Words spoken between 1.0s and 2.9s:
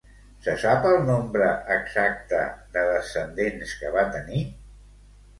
nombre exacte de